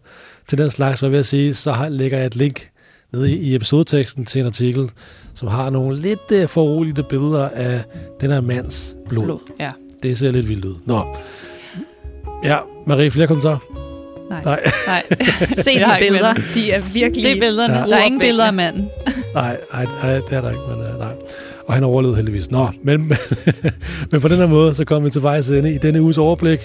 [0.48, 2.68] til den slags, hvad vil jeg sige, så har, lægger jeg et link
[3.12, 4.90] nede i, episodeteksten til en artikel,
[5.34, 7.82] som har nogle lidt øh, foruroligende billeder af
[8.20, 9.24] den her mands blod.
[9.24, 9.38] blod.
[9.60, 9.70] Ja.
[10.02, 10.74] Det ser lidt vildt ud.
[10.86, 11.16] Nå.
[12.44, 13.58] Ja, Marie, flere kommentarer?
[14.30, 14.42] Nej.
[14.44, 14.72] Nej.
[14.86, 15.02] Nej.
[15.64, 16.34] Se de billeder.
[16.54, 17.22] De er virkelig...
[17.22, 17.74] Se billederne.
[17.74, 17.84] Ja.
[17.86, 18.82] Der er ingen billeder af manden.
[19.34, 21.12] Nej, nej, nej, det er der ikke, men uh, nej.
[21.66, 22.50] Og han overlevede heldigvis.
[22.50, 23.16] Nå, men, men,
[24.12, 26.58] men på den her måde, så kommer vi til vejs ende i denne uges overblik.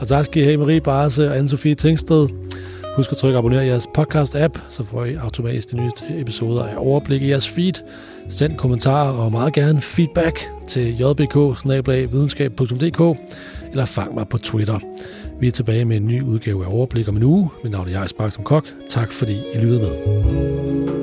[0.00, 2.28] Og tak skal I have, Marie Barse og Anne-Sophie Tingsted.
[2.98, 6.74] Husk at trykke abonner i jeres podcast-app, så får I automatisk de nyeste episoder af
[6.76, 7.72] overblik i jeres feed.
[8.28, 11.36] Send kommentarer og meget gerne feedback til jbk
[13.70, 14.78] eller fang mig på Twitter.
[15.40, 17.50] Vi er tilbage med en ny udgave af Overblik om en uge.
[17.62, 18.66] Mit navn er Jais Bak som Kok.
[18.90, 20.97] Tak fordi I lyttede med.